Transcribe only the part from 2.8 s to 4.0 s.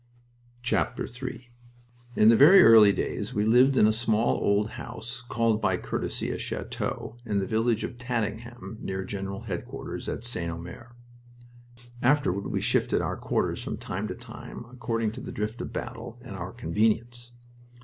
days we lived in a